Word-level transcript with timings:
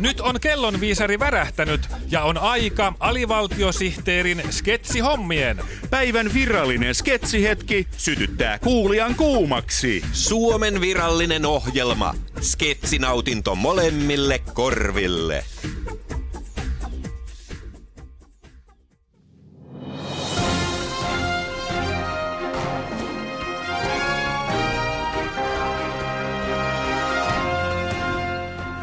Nyt 0.00 0.20
on 0.20 0.40
kellonviisari 0.40 1.18
värähtänyt 1.18 1.80
ja 2.10 2.22
on 2.22 2.38
aika 2.38 2.92
alivaltiosihteerin 3.00 4.42
sketsihommien. 4.50 5.60
Päivän 5.90 6.34
virallinen 6.34 6.94
sketsihetki 6.94 7.86
sytyttää 7.96 8.58
kuulijan 8.58 9.14
kuumaksi. 9.14 10.02
Suomen 10.12 10.80
virallinen 10.80 11.46
ohjelma. 11.46 12.14
Sketsinautinto 12.40 13.54
molemmille 13.54 14.40
korville. 14.54 15.44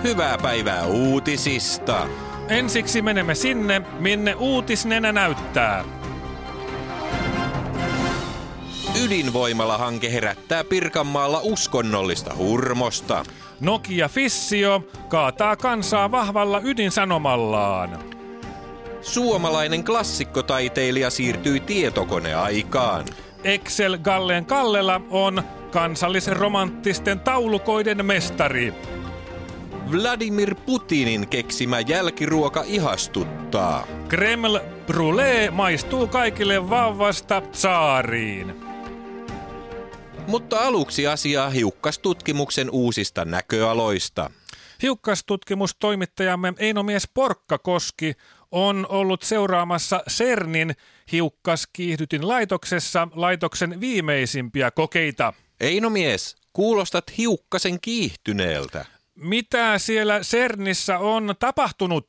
Hyvää 0.03 0.37
päivää 0.37 0.85
uutisista. 0.85 2.07
Ensiksi 2.47 3.01
menemme 3.01 3.35
sinne, 3.35 3.81
minne 3.99 4.35
uutisnenä 4.35 5.11
näyttää. 5.11 5.85
Ydinvoimala-hanke 9.03 10.13
herättää 10.13 10.63
Pirkanmaalla 10.63 11.39
uskonnollista 11.43 12.35
hurmosta. 12.35 13.23
Nokia 13.59 14.09
Fissio 14.09 14.83
kaataa 15.09 15.55
kansaa 15.55 16.11
vahvalla 16.11 16.61
ydinsanomallaan. 16.63 17.99
Suomalainen 19.01 19.83
klassikkotaiteilija 19.83 21.09
siirtyi 21.09 21.59
tietokoneaikaan. 21.59 23.05
Excel 23.43 23.97
Gallen 23.97 24.45
Kallela 24.45 25.01
on 25.09 25.43
kansallisromanttisten 25.71 27.19
taulukoiden 27.19 28.05
mestari. 28.05 28.73
Vladimir 29.91 30.55
Putinin 30.55 31.27
keksimä 31.27 31.79
jälkiruoka 31.79 32.63
ihastuttaa. 32.65 33.87
Kreml 34.07 34.59
Brûlée 34.91 35.51
maistuu 35.51 36.07
kaikille 36.07 36.69
vauvasta 36.69 37.41
tsaariin. 37.41 38.55
Mutta 40.27 40.59
aluksi 40.59 41.07
asiaa 41.07 41.49
hiukkastutkimuksen 41.49 42.69
uusista 42.69 43.25
näköaloista. 43.25 44.29
Hiukkastutkimustoimittajamme 44.81 46.53
Einomies 46.57 47.07
Porkkakoski 47.13 48.13
on 48.51 48.85
ollut 48.89 49.21
seuraamassa 49.21 50.03
CERNin 50.09 50.75
hiukkaskiihdytin 51.11 52.27
laitoksessa 52.27 53.07
laitoksen 53.11 53.79
viimeisimpiä 53.79 54.71
kokeita. 54.71 55.33
Einomies, 55.59 56.35
kuulostat 56.53 57.17
hiukkasen 57.17 57.79
kiihtyneeltä. 57.81 58.92
Mitä 59.15 59.77
siellä 59.77 60.19
CERNissä 60.19 60.99
on 60.99 61.33
tapahtunut? 61.39 62.03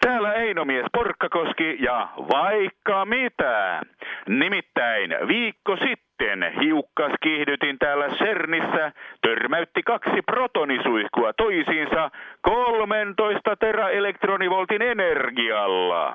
Täällä 0.00 0.32
Einomies 0.32 0.86
Porkkakoski 0.92 1.76
ja 1.80 2.08
vaikka 2.16 3.04
mitä. 3.04 3.80
Nimittäin 4.28 5.10
viikko 5.28 5.76
sitten 5.76 6.52
hiukkas 6.62 7.12
kiihdytin 7.22 7.78
täällä 7.78 8.08
CERNissä 8.08 8.92
törmäytti 9.22 9.82
kaksi 9.82 10.22
protonisuihkua 10.26 11.32
toisiinsa 11.32 12.10
13 12.40 13.56
teraelektronivoltin 13.56 14.82
energialla. 14.82 16.12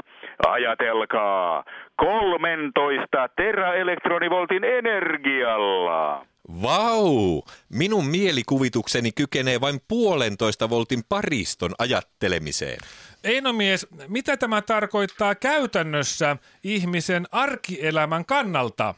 Ajatelkaa, 0.48 1.64
13 1.96 3.30
teraelektronivoltin 3.36 4.64
energialla. 4.64 6.26
Vau! 6.62 7.42
Minun 7.70 8.06
mielikuvitukseni 8.06 9.12
kykenee 9.12 9.62
vain 9.62 9.80
puolentoista 9.88 10.70
voltin 10.70 11.04
pariston 11.10 11.72
ajattelemiseen. 11.80 12.80
Einomies, 13.24 13.88
mitä 14.08 14.38
tämä 14.38 14.62
tarkoittaa 14.62 15.36
käytännössä 15.36 16.38
ihmisen 16.64 17.26
arkielämän 17.32 18.26
kannalta? 18.26 18.96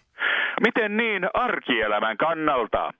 Miten 0.61 0.97
niin 0.97 1.29
arkielämän 1.33 2.17
kannalta? 2.17 2.91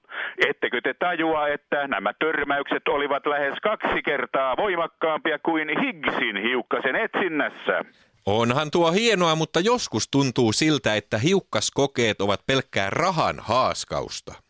Ettekö 0.50 0.82
te 0.82 0.94
tajua, 0.94 1.48
että 1.48 1.88
nämä 1.88 2.14
törmäykset 2.20 2.88
olivat 2.88 3.26
lähes 3.26 3.60
kaksi 3.64 4.02
kertaa 4.06 4.58
voimakkaampia 4.58 5.40
kuin 5.40 5.68
Higgsin 5.80 6.38
hiukkasen 6.44 6.96
etsinnässä? 6.96 7.82
Onhan 8.26 8.72
tuo 8.72 8.92
hienoa, 8.92 9.36
mutta 9.36 9.60
joskus 9.60 10.08
tuntuu 10.12 10.54
siltä, 10.54 10.96
että 10.96 11.18
hiukkaskokeet 11.18 12.22
ovat 12.22 12.46
pelkkää 12.48 12.90
rahan 12.90 13.36
haaskausta. 13.40 14.43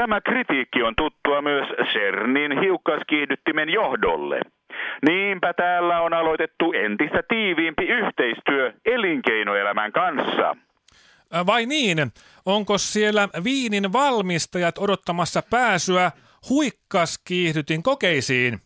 Tämä 0.00 0.20
kritiikki 0.20 0.82
on 0.82 0.94
tuttua 0.96 1.42
myös 1.42 1.68
CERNin 1.92 2.60
hiukkaskiihdyttimen 2.60 3.68
johdolle. 3.68 4.40
Niinpä 5.08 5.52
täällä 5.52 6.00
on 6.00 6.14
aloitettu 6.14 6.72
entistä 6.72 7.22
tiiviimpi 7.28 7.84
yhteistyö 7.84 8.72
elinkeinoelämän 8.84 9.92
kanssa. 9.92 10.56
Ä, 11.34 11.46
Vai 11.46 11.66
niin? 11.66 11.98
Onko 12.46 12.78
siellä 12.78 13.28
viinin 13.44 13.92
valmistajat 13.92 14.78
odottamassa 14.78 15.42
pääsyä 15.50 16.10
huikkaskiihdytin 16.50 17.82
kokeisiin? 17.82 18.58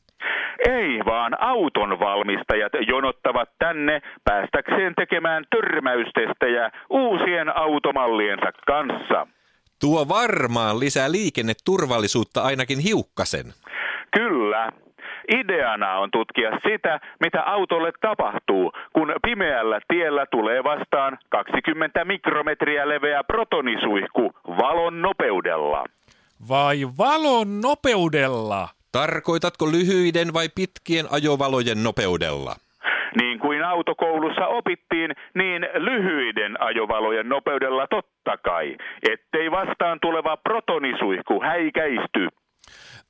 Ei, 0.69 1.01
vaan 1.07 1.43
auton 1.43 2.01
valmistajat 2.01 2.73
jonottavat 2.89 3.49
tänne 3.59 4.01
päästäkseen 4.25 4.95
tekemään 4.95 5.45
törmäystestejä 5.51 6.71
uusien 6.91 7.57
automalliensa 7.57 8.53
kanssa. 8.67 9.27
Tuo 9.81 10.09
varmaan 10.09 10.81
lisää 10.81 11.13
liikenneturvallisuutta 11.13 12.43
ainakin 12.43 12.79
hiukkasen. 12.79 13.47
Kyllä. 14.17 14.73
Ideana 15.33 15.99
on 15.99 16.11
tutkia 16.11 16.51
sitä, 16.51 17.01
mitä 17.21 17.43
autolle 17.43 17.93
tapahtuu, 18.01 18.73
kun 18.93 19.15
pimeällä 19.23 19.81
tiellä 19.89 20.27
tulee 20.31 20.65
vastaan 20.65 21.19
20 21.29 22.05
mikrometriä 22.05 22.89
leveä 22.89 23.25
protonisuihku 23.25 24.33
valon 24.47 25.03
nopeudella. 25.03 25.85
Vai 26.49 26.79
valon 26.99 27.61
nopeudella? 27.61 28.69
Tarkoitatko 28.93 29.67
lyhyiden 29.67 30.33
vai 30.33 30.49
pitkien 30.55 31.07
ajovalojen 31.11 31.83
nopeudella? 31.83 32.57
Niin 33.21 33.39
kuin 33.39 33.65
autokoulussa 33.65 34.47
opittiin, 34.47 35.11
niin 35.35 35.69
lyhyiden 35.75 36.63
ajovalojen 36.63 37.29
nopeudella 37.29 37.87
totta 37.87 38.37
kai, 38.37 38.77
ettei 39.11 39.51
vastaan 39.51 39.99
tuleva 40.03 40.37
protonisuihku 40.37 41.43
häikäisty. 41.43 42.29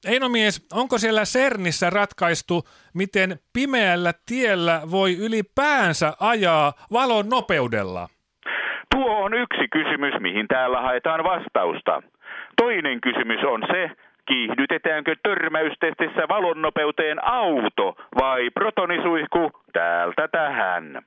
Einomies, 0.08 0.68
onko 0.72 0.98
siellä 0.98 1.20
CERNissä 1.20 1.90
ratkaistu, 1.90 2.62
miten 2.94 3.38
pimeällä 3.52 4.12
tiellä 4.26 4.80
voi 4.90 5.16
ylipäänsä 5.26 6.12
ajaa 6.20 6.72
valon 6.92 7.28
nopeudella? 7.28 8.08
Tuo 8.94 9.24
on 9.24 9.34
yksi 9.34 9.68
kysymys, 9.72 10.14
mihin 10.20 10.48
täällä 10.48 10.80
haetaan 10.80 11.24
vastausta. 11.24 12.02
Toinen 12.56 13.00
kysymys 13.00 13.44
on 13.44 13.62
se, 13.72 13.90
kiihdytetäänkö 14.28 15.14
törmäystestissä 15.22 16.28
valon 16.28 16.62
nopeuteen 16.62 17.24
auto 17.24 17.96
vai 18.18 18.50
protonisuihku 18.50 19.50
täältä 19.72 20.28
tähän. 20.28 21.02